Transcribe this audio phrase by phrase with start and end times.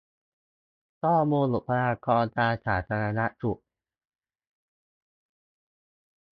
[1.01, 3.61] ข้อมูลบุคลากรทางสาธารณสุข